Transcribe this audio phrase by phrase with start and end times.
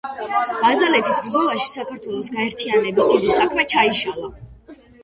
[0.63, 4.35] ბაზალეთის ბრძოლაში საქართველოს გაერთიანების დიდი საქმე ჩაიშალა.